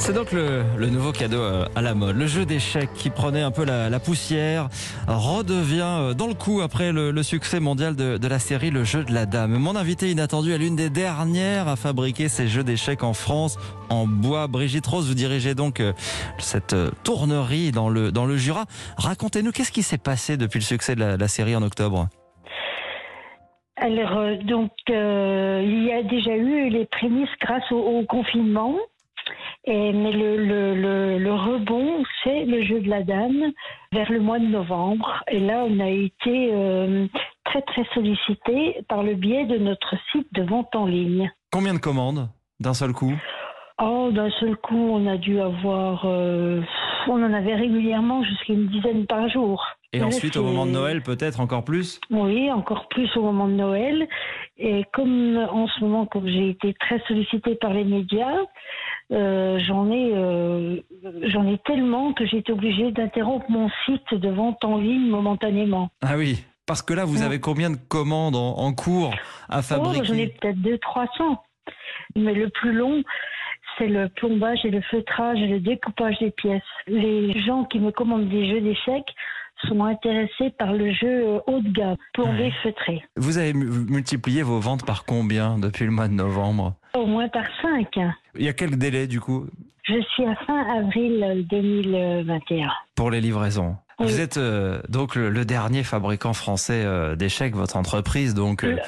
C'est 0.00 0.14
donc 0.14 0.32
le, 0.32 0.64
nouveau 0.86 1.12
cadeau 1.12 1.42
euh, 1.42 1.66
à 1.76 1.82
la 1.82 1.92
mode. 1.94 2.16
Le 2.16 2.26
jeu 2.26 2.46
d'échecs 2.46 2.88
qui 2.94 3.10
prenait 3.10 3.42
un 3.42 3.50
peu 3.50 3.66
la, 3.66 4.00
poussière 4.00 4.68
redevient 5.06 5.82
euh, 5.82 6.14
dans 6.14 6.26
le 6.26 6.32
coup 6.32 6.62
après 6.62 6.90
le, 6.90 7.10
le 7.10 7.22
succès 7.22 7.60
mondial 7.60 7.94
de, 7.94 8.26
la 8.26 8.38
série 8.38 8.70
Le 8.70 8.82
jeu 8.82 9.04
de 9.04 9.12
la 9.12 9.26
dame. 9.26 9.52
Mon 9.52 9.76
invité 9.76 10.10
inattendu 10.10 10.52
est 10.52 10.58
l'une 10.58 10.74
des 10.74 10.88
dernières 10.88 11.68
à 11.68 11.76
fabriquer 11.76 12.28
ces 12.28 12.48
jeux 12.48 12.64
d'échecs 12.64 13.04
en 13.04 13.12
France 13.12 13.58
en 13.90 14.06
bois. 14.06 14.46
Brigitte 14.46 14.86
Rose, 14.86 15.06
vous 15.06 15.14
dirigez 15.14 15.54
donc 15.54 15.80
euh, 15.80 15.92
cette 16.38 16.74
tournerie 17.04 17.70
dans 17.70 17.90
le, 17.90 18.36
Jura. 18.36 18.64
Racontez-nous, 18.96 19.52
qu'est-ce 19.52 19.72
qui 19.72 19.82
s'est 19.82 19.98
passé 19.98 20.38
depuis 20.38 20.60
le 20.60 20.64
succès 20.64 20.96
de 20.96 21.04
la, 21.04 21.28
série 21.28 21.54
en 21.54 21.62
octobre? 21.62 22.08
Alors, 23.76 24.44
donc, 24.44 24.72
euh, 24.88 25.62
il 25.62 25.84
y 25.84 25.92
a 25.92 26.02
déjà 26.02 26.34
eu 26.34 26.70
les 26.70 26.86
prémices 26.86 27.28
grâce 27.38 27.70
au 27.70 28.02
confinement. 28.08 28.76
Et, 29.72 29.92
mais 29.92 30.10
le, 30.10 30.36
le, 30.36 30.74
le, 30.74 31.18
le 31.18 31.32
rebond, 31.32 32.02
c'est 32.24 32.44
le 32.44 32.64
jeu 32.64 32.80
de 32.80 32.88
la 32.88 33.04
dame 33.04 33.52
vers 33.92 34.10
le 34.10 34.18
mois 34.18 34.40
de 34.40 34.46
novembre. 34.46 35.22
Et 35.30 35.38
là, 35.38 35.64
on 35.64 35.78
a 35.78 35.88
été 35.88 36.50
euh, 36.52 37.06
très, 37.44 37.62
très 37.62 37.84
sollicité 37.94 38.84
par 38.88 39.04
le 39.04 39.14
biais 39.14 39.44
de 39.44 39.58
notre 39.58 39.94
site 40.10 40.26
de 40.32 40.42
vente 40.42 40.74
en 40.74 40.86
ligne. 40.86 41.30
Combien 41.52 41.74
de 41.74 41.78
commandes 41.78 42.28
d'un 42.58 42.74
seul 42.74 42.92
coup? 42.92 43.14
Oh, 43.80 44.10
d'un 44.12 44.30
seul 44.40 44.56
coup, 44.56 44.90
on 44.90 45.06
a 45.06 45.16
dû 45.16 45.40
avoir. 45.40 46.02
Euh, 46.04 46.60
on 47.06 47.22
en 47.22 47.32
avait 47.32 47.54
régulièrement 47.54 48.24
jusqu'à 48.24 48.54
une 48.54 48.66
dizaine 48.66 49.06
par 49.06 49.28
jour. 49.28 49.64
Et 49.92 50.02
ensuite, 50.02 50.36
au 50.36 50.44
moment 50.44 50.66
de 50.66 50.70
Noël, 50.70 51.02
peut-être 51.02 51.40
encore 51.40 51.64
plus? 51.64 52.00
Oui, 52.10 52.50
encore 52.52 52.86
plus 52.88 53.08
au 53.16 53.22
moment 53.22 53.48
de 53.48 53.54
Noël. 53.54 54.06
Et 54.58 54.84
comme 54.92 55.36
en 55.36 55.66
ce 55.66 55.80
moment, 55.80 56.06
comme 56.06 56.28
j'ai 56.28 56.50
été 56.50 56.74
très 56.74 57.00
sollicitée 57.08 57.56
par 57.56 57.72
les 57.72 57.84
médias, 57.84 58.36
euh, 59.12 59.58
j'en 59.66 59.90
ai, 59.90 60.12
euh, 60.14 60.76
j'en 61.24 61.46
ai 61.46 61.58
tellement 61.58 62.12
que 62.12 62.26
j'ai 62.26 62.38
été 62.38 62.52
obligée 62.52 62.92
d'interrompre 62.92 63.46
mon 63.50 63.68
site 63.84 64.14
de 64.14 64.28
vente 64.28 64.64
en 64.64 64.78
ligne 64.78 65.08
momentanément. 65.08 65.90
Ah 66.02 66.16
oui, 66.16 66.44
parce 66.66 66.82
que 66.82 66.94
là, 66.94 67.04
vous 67.04 67.22
avez 67.22 67.40
combien 67.40 67.70
de 67.70 67.76
commandes 67.76 68.36
en, 68.36 68.58
en 68.58 68.72
cours 68.72 69.14
à 69.48 69.62
fabriquer 69.62 70.00
oh, 70.00 70.04
J'en 70.04 70.14
ai 70.14 70.28
peut-être 70.28 70.58
200-300. 70.58 71.36
Mais 72.16 72.34
le 72.34 72.48
plus 72.48 72.72
long, 72.72 73.02
c'est 73.78 73.88
le 73.88 74.08
plombage 74.08 74.64
et 74.64 74.70
le 74.70 74.80
feutrage 74.82 75.38
et 75.38 75.46
le 75.46 75.60
découpage 75.60 76.18
des 76.18 76.30
pièces. 76.30 76.62
Les 76.86 77.40
gens 77.42 77.64
qui 77.64 77.80
me 77.80 77.90
commandent 77.90 78.28
des 78.28 78.48
jeux 78.48 78.60
d'échecs 78.60 79.14
sont 79.68 79.84
intéressés 79.84 80.50
par 80.58 80.72
le 80.72 80.92
jeu 80.92 81.40
haut 81.46 81.60
de 81.60 81.70
gamme, 81.72 81.96
plombé, 82.14 82.44
ouais. 82.44 82.52
feutré. 82.62 83.02
Vous 83.16 83.38
avez 83.38 83.52
multiplié 83.52 84.42
vos 84.42 84.60
ventes 84.60 84.86
par 84.86 85.04
combien 85.04 85.58
depuis 85.58 85.84
le 85.84 85.90
mois 85.90 86.08
de 86.08 86.14
novembre? 86.14 86.74
Au 86.94 87.06
moins 87.06 87.28
par 87.28 87.44
5. 87.62 87.98
Il 88.36 88.44
y 88.44 88.48
a 88.48 88.52
quel 88.52 88.76
délai 88.78 89.06
du 89.06 89.20
coup 89.20 89.46
Je 89.84 90.00
suis 90.12 90.24
à 90.24 90.34
fin 90.46 90.62
avril 90.78 91.46
2021. 91.48 92.68
Pour 92.94 93.10
les 93.10 93.20
livraisons 93.20 93.76
oui. 94.00 94.06
Vous 94.06 94.20
êtes 94.20 94.38
euh, 94.38 94.80
donc 94.88 95.14
le, 95.14 95.28
le, 95.28 95.44
dernier 95.44 95.84
fabricant 95.84 96.32
français 96.32 96.82
euh, 96.86 97.16
d'échecs, 97.16 97.54
votre 97.54 97.76
entreprise, 97.76 98.32
donc 98.32 98.64
euh, 98.64 98.78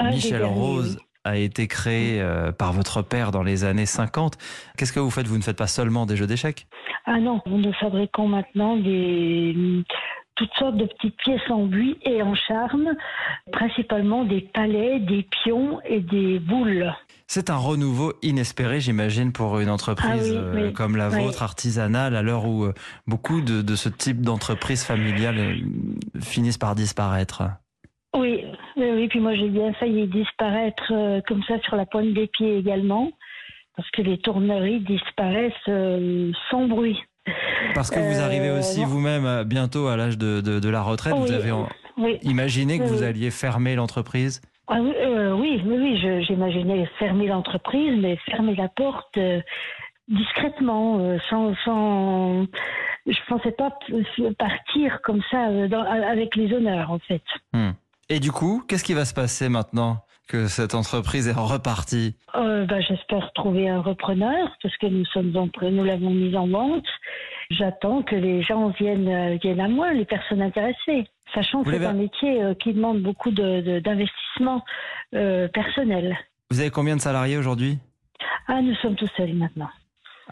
Michel 0.00 0.44
Rose 0.44 1.00
a 1.24 1.36
été 1.36 1.66
créé 1.66 2.24
par 2.56 2.72
votre 2.72 3.02
père 3.02 3.30
dans 3.30 3.42
les 3.42 3.64
années 3.64 3.84
50. 3.84 4.38
Qu'est-ce 4.78 4.92
que 4.92 5.00
vous 5.00 5.10
faites? 5.10 5.26
Vous 5.26 5.36
ne 5.36 5.42
faites 5.42 5.58
pas 5.58 5.66
seulement 5.66 6.06
des 6.06 6.16
jeux 6.16 6.26
d'échecs? 6.26 6.66
Ah 7.04 7.18
non, 7.18 7.42
nous 7.46 7.72
fabriquons 7.74 8.28
maintenant 8.28 8.76
des 8.76 9.84
toutes 10.40 10.54
sortes 10.58 10.76
de 10.78 10.86
petites 10.86 11.18
pièces 11.18 11.50
en 11.50 11.66
buis 11.66 11.98
et 12.02 12.22
en 12.22 12.34
charme, 12.34 12.94
principalement 13.52 14.24
des 14.24 14.40
palais, 14.40 14.98
des 14.98 15.22
pions 15.22 15.82
et 15.84 16.00
des 16.00 16.38
boules. 16.38 16.90
C'est 17.26 17.50
un 17.50 17.58
renouveau 17.58 18.14
inespéré, 18.22 18.80
j'imagine, 18.80 19.32
pour 19.32 19.60
une 19.60 19.68
entreprise 19.68 20.34
ah 20.34 20.50
oui, 20.54 20.62
oui, 20.62 20.72
comme 20.72 20.96
la 20.96 21.10
oui. 21.10 21.22
vôtre, 21.22 21.42
artisanale, 21.42 22.16
à 22.16 22.22
l'heure 22.22 22.46
où 22.46 22.68
beaucoup 23.06 23.42
de, 23.42 23.60
de 23.60 23.76
ce 23.76 23.90
type 23.90 24.22
d'entreprise 24.22 24.82
familiale 24.82 25.58
finissent 26.22 26.58
par 26.58 26.74
disparaître. 26.74 27.42
Oui, 28.16 28.42
oui, 28.78 28.90
oui, 28.94 29.08
puis 29.08 29.20
moi 29.20 29.34
j'ai 29.34 29.48
bien 29.48 29.74
failli 29.74 30.06
disparaître 30.06 30.90
euh, 30.90 31.20
comme 31.28 31.42
ça 31.42 31.60
sur 31.60 31.76
la 31.76 31.84
pointe 31.84 32.14
des 32.14 32.28
pieds 32.28 32.56
également, 32.56 33.12
parce 33.76 33.90
que 33.90 34.00
les 34.00 34.16
tourneries 34.18 34.80
disparaissent 34.80 35.52
euh, 35.68 36.32
sans 36.50 36.66
bruit. 36.66 36.98
Parce 37.74 37.90
que 37.90 38.00
vous 38.00 38.20
arrivez 38.20 38.50
aussi 38.50 38.84
vous-même 38.84 39.44
bientôt 39.44 39.88
à 39.88 39.96
l'âge 39.96 40.18
de, 40.18 40.40
de, 40.40 40.58
de, 40.58 40.68
la 40.68 40.82
retraite, 40.82 41.14
vous 41.14 41.32
avez 41.32 41.52
oui. 41.96 42.18
imaginé 42.22 42.78
que 42.78 42.84
vous 42.84 43.02
alliez 43.02 43.30
fermer 43.30 43.74
l'entreprise? 43.74 44.40
Ah, 44.68 44.80
oui, 44.80 44.92
euh, 45.00 45.32
oui, 45.32 45.60
oui, 45.64 46.24
j'imaginais 46.26 46.86
fermer 46.98 47.26
l'entreprise, 47.26 47.98
mais 48.00 48.16
fermer 48.30 48.54
la 48.54 48.68
porte 48.68 49.16
euh, 49.16 49.40
discrètement, 50.08 51.18
sans, 51.28 51.54
sans, 51.64 52.46
je 53.06 53.18
pensais 53.28 53.52
pas 53.52 53.70
partir 54.38 55.00
comme 55.02 55.22
ça 55.30 55.48
dans, 55.68 55.82
avec 55.82 56.36
les 56.36 56.52
honneurs 56.52 56.90
en 56.90 56.98
fait. 56.98 57.22
Hmm. 57.52 57.70
Et 58.08 58.20
du 58.20 58.32
coup, 58.32 58.62
qu'est-ce 58.68 58.84
qui 58.84 58.94
va 58.94 59.04
se 59.04 59.14
passer 59.14 59.48
maintenant? 59.48 60.02
Que 60.30 60.46
cette 60.46 60.74
entreprise 60.74 61.26
est 61.26 61.32
repartie 61.32 62.14
euh, 62.36 62.64
bah, 62.64 62.80
J'espère 62.80 63.32
trouver 63.32 63.68
un 63.68 63.80
repreneur 63.80 64.56
parce 64.62 64.76
que 64.76 64.86
nous 64.86 65.04
sommes 65.06 65.36
en, 65.36 65.48
nous 65.70 65.84
l'avons 65.84 66.10
mise 66.10 66.36
en 66.36 66.46
vente. 66.46 66.86
J'attends 67.50 68.02
que 68.02 68.14
les 68.14 68.40
gens 68.42 68.68
viennent, 68.68 69.38
viennent 69.38 69.60
à 69.60 69.66
moi, 69.66 69.92
les 69.92 70.04
personnes 70.04 70.40
intéressées, 70.40 71.08
sachant 71.34 71.64
que 71.64 71.72
c'est 71.72 71.84
un 71.84 71.94
métier 71.94 72.42
euh, 72.42 72.54
qui 72.54 72.72
demande 72.72 73.02
beaucoup 73.02 73.32
d'investissement 73.32 74.62
de, 75.12 75.18
de, 75.18 75.22
euh, 75.22 75.48
personnel. 75.48 76.16
Vous 76.50 76.60
avez 76.60 76.70
combien 76.70 76.94
de 76.94 77.00
salariés 77.00 77.36
aujourd'hui? 77.36 77.78
Ah, 78.46 78.62
nous 78.62 78.74
sommes 78.76 78.94
tous 78.94 79.10
seuls 79.16 79.34
maintenant. 79.34 79.70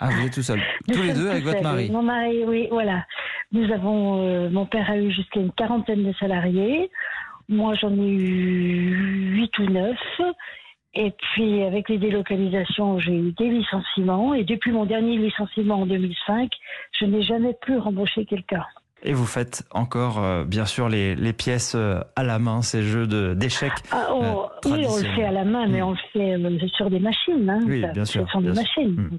Ah, 0.00 0.10
vous 0.10 0.26
êtes 0.26 0.34
tout 0.34 0.42
seul 0.42 0.60
Tous 0.86 1.02
les 1.02 1.12
deux 1.12 1.28
avec 1.28 1.42
votre 1.42 1.62
mari 1.62 1.90
Mon 1.90 2.02
mari, 2.02 2.44
oui, 2.46 2.68
voilà. 2.70 3.04
Nous 3.50 3.72
avons, 3.72 4.22
euh, 4.22 4.48
mon 4.48 4.66
père 4.66 4.88
a 4.88 4.96
eu 4.96 5.10
jusqu'à 5.10 5.40
une 5.40 5.50
quarantaine 5.52 6.04
de 6.04 6.12
salariés. 6.20 6.88
Moi, 7.48 7.74
j'en 7.74 7.92
ai 7.92 8.08
eu 8.08 9.34
8 9.34 9.58
ou 9.58 9.66
9. 9.66 9.96
Et 10.94 11.12
puis, 11.12 11.62
avec 11.62 11.88
les 11.88 11.98
délocalisations, 11.98 12.98
j'ai 12.98 13.14
eu 13.14 13.32
des 13.32 13.48
licenciements. 13.48 14.34
Et 14.34 14.44
depuis 14.44 14.72
mon 14.72 14.84
dernier 14.84 15.16
licenciement 15.16 15.82
en 15.82 15.86
2005, 15.86 16.50
je 16.98 17.04
n'ai 17.06 17.22
jamais 17.22 17.54
plus 17.60 17.78
rembauché 17.78 18.24
quelqu'un. 18.24 18.64
Et 19.04 19.12
vous 19.12 19.26
faites 19.26 19.64
encore, 19.70 20.18
euh, 20.18 20.44
bien 20.44 20.66
sûr, 20.66 20.88
les, 20.88 21.14
les, 21.14 21.32
pièces 21.32 21.76
euh, 21.76 22.00
à 22.16 22.24
la 22.24 22.40
main, 22.40 22.62
ces 22.62 22.82
jeux 22.82 23.06
d'échecs 23.36 23.72
ah, 23.92 24.08
oh, 24.10 24.22
euh, 24.22 24.70
Oui, 24.70 24.84
on 24.88 24.96
le 24.96 25.04
fait 25.14 25.24
à 25.24 25.30
la 25.30 25.44
main, 25.44 25.68
mais 25.68 25.80
mmh. 25.80 25.84
on 25.84 25.90
le 25.92 26.58
fait 26.58 26.68
sur 26.68 26.90
des 26.90 26.98
machines. 26.98 27.48
Hein. 27.48 27.60
Oui, 27.64 27.84
bien 27.94 28.04
sûr. 28.04 28.26
Ce 28.26 28.32
sont 28.32 28.40
des 28.40 28.52
sûr. 28.54 28.62
machines. 28.62 28.90
Mmh. 28.90 29.18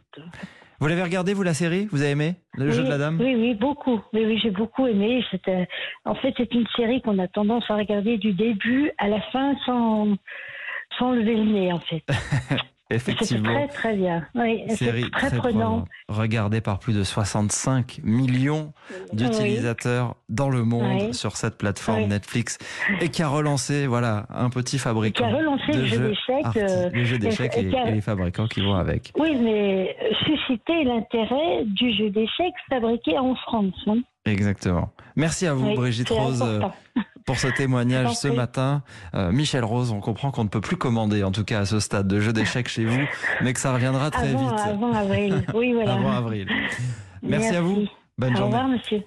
Vous 0.79 0.88
l'avez 0.88 1.03
regardé, 1.03 1.34
vous, 1.34 1.44
la 1.44 1.53
série? 1.53 1.88
Vous 1.91 2.01
avez 2.01 2.12
aimé 2.12 2.35
Le 2.53 2.67
oui, 2.67 2.72
jeu 2.72 2.84
de 2.84 2.90
la 2.90 2.97
dame? 2.97 3.19
Oui, 3.19 3.35
oui, 3.35 3.53
beaucoup. 3.53 4.00
Oui, 4.13 4.23
oui, 4.25 4.40
j'ai 4.41 4.51
beaucoup 4.51 4.88
aimé. 4.88 5.22
C'était, 5.29 5.67
en 6.06 6.16
fait, 6.16 6.34
c'est 6.38 6.53
une 6.53 6.66
série 6.75 7.01
qu'on 7.01 7.19
a 7.19 7.28
tendance 7.28 7.66
à 7.69 7.75
regarder 7.75 8.17
du 8.17 8.31
début 8.31 8.91
à 8.97 9.09
la 9.09 9.19
fin 9.34 9.56
sans, 9.66 10.07
sans 10.97 11.12
lever 11.12 11.35
le 11.35 11.44
nez, 11.44 11.73
en 11.73 11.79
fait. 11.79 12.03
Effectivement. 12.91 13.53
Très, 13.53 13.67
très 13.67 13.95
bien. 13.95 14.25
Oui, 14.33 14.63
série 14.69 15.09
très, 15.11 15.27
très 15.27 15.38
prenant. 15.38 15.85
Regardée 16.07 16.59
par 16.59 16.79
plus 16.79 16.94
de 16.94 17.03
65 17.03 18.00
millions 18.03 18.73
d'utilisateurs 19.13 20.07
oui. 20.07 20.35
dans 20.35 20.50
le 20.50 20.63
monde 20.63 21.01
oui. 21.01 21.13
sur 21.13 21.38
cette 21.38 21.57
plateforme 21.57 22.05
Netflix 22.05 22.57
et 23.01 23.09
qui 23.09 23.22
a 23.22 23.28
relancé, 23.28 23.85
voilà, 23.85 24.25
un 24.29 24.49
petit 24.49 24.79
fabricant. 24.79 25.28
Qui 25.28 25.31
a 25.31 25.38
relancé 25.38 25.72
de 25.72 25.81
le 25.81 25.85
jeu 25.85 25.99
d'échecs. 25.99 26.57
Euh, 26.57 26.89
le 26.91 27.03
jeu 27.03 27.17
d'échecs 27.19 27.57
et, 27.57 27.91
les 27.91 28.01
fabricants 28.01 28.47
qui 28.47 28.61
vont 28.61 28.75
avec. 28.75 29.11
Oui, 29.19 29.35
mais 29.35 29.95
susciter 30.25 30.83
l'intérêt 30.83 31.66
du 31.66 31.94
jeu 31.95 32.09
d'échecs 32.09 32.55
fabriqué 32.69 33.19
en 33.19 33.35
France. 33.35 33.75
Hein. 33.85 33.99
Exactement. 34.25 34.89
Merci 35.16 35.47
à 35.47 35.53
vous, 35.53 35.75
Brigitte 35.75 36.09
Rose, 36.09 36.41
important. 36.41 36.73
Pour 37.29 37.38
ce 37.38 37.47
témoignage 37.47 38.16
ce 38.16 38.28
matin. 38.28 38.81
Euh, 39.13 39.31
Michel 39.31 39.63
Rose, 39.63 39.91
on 39.91 40.00
comprend 40.00 40.31
qu'on 40.31 40.45
ne 40.45 40.50
peut 40.50 40.62
plus 40.62 40.78
commander, 40.78 41.23
en 41.23 41.31
tout 41.31 41.44
cas 41.44 41.59
à 41.59 41.66
ce 41.66 41.79
stade, 41.79 42.07
de 42.07 42.19
jeu 42.19 42.34
d'échecs 42.34 42.67
chez 42.67 42.85
vous, 42.85 43.01
mais 43.41 43.53
que 43.53 43.59
ça 43.59 43.72
reviendra 43.72 44.09
très 44.09 44.29
avant, 44.29 44.47
vite. 44.47 44.59
Avant 44.66 44.94
avril, 44.94 45.45
oui, 45.53 45.73
voilà. 45.73 45.94
avant 45.94 46.12
avril. 46.12 46.47
Merci, 46.50 46.81
Merci, 47.22 47.55
à 47.55 47.61
vous. 47.61 47.85
Bonne 48.17 48.34
Au 48.34 48.37
journée. 48.37 48.55
Au 48.55 48.58
revoir, 48.58 48.67
monsieur. 48.67 49.03